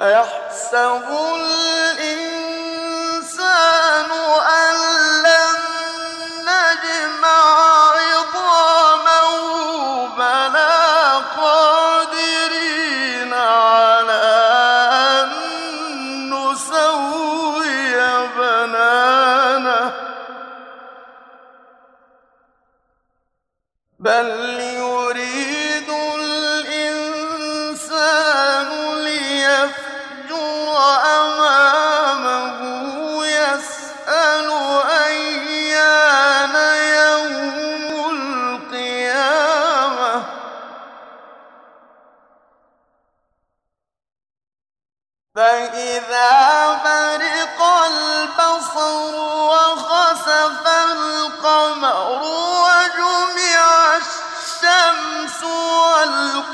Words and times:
أيحسب 0.00 1.06
بل 24.06 24.60
يريد 24.60 25.90
الإنسان 26.94 27.88
ليفجر 29.04 30.76
أمامه 31.20 32.58
يسأل 33.26 34.48
يوم 36.96 38.10
القيامة 38.60 40.14
فإذا 45.34 46.55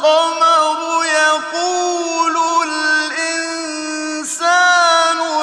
والقمر 0.02 1.04
يقول 1.04 2.36
الإنسان 3.12 4.38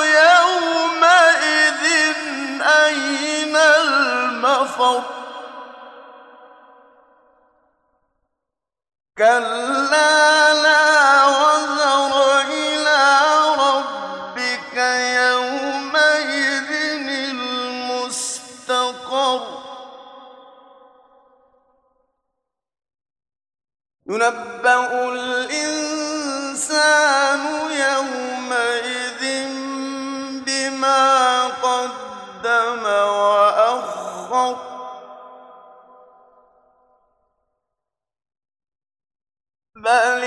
يومئذ 0.03 1.83
أين 2.61 3.55
المفر؟ 3.55 5.03
ينبأ 24.09 25.09
الإنسان 25.13 26.59
يومئذ 27.71 29.23
بما 30.45 31.43
قدم 31.47 32.85
وأخر 32.85 34.55
بل 39.75 40.23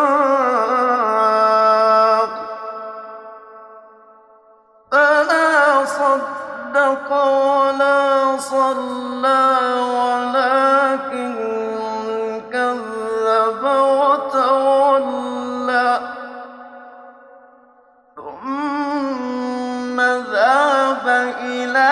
إلى 21.41 21.91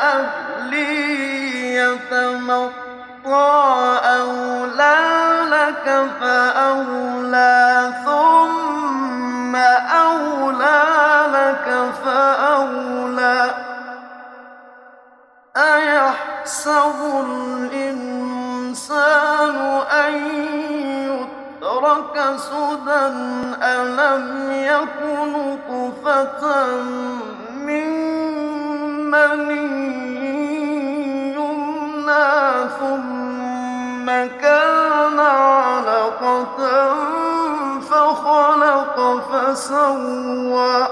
أهله 0.00 1.00
يتمطى 1.80 2.80
أولى 4.04 4.39
سدى 22.36 23.06
ألم 23.62 24.50
يكن 24.50 25.32
نطفة 25.32 26.42
من 27.66 27.90
مني 29.10 29.90
يمنى 31.34 32.68
ثم 32.78 34.06
كان 34.40 35.18
علقة 35.18 36.58
فخلق 37.80 38.96
فسوى. 39.30 40.88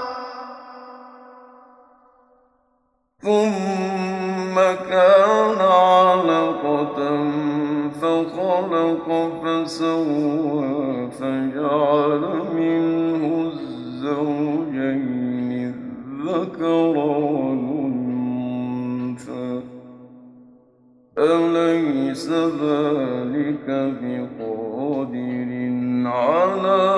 ثم 3.23 4.55
كان 4.89 5.59
علقة 5.61 6.99
فخلق 8.01 9.07
فسوى. 9.43 10.58
أليس 21.19 22.29
ذلك 22.31 23.67
بقادر 24.01 25.49
على 26.05 26.88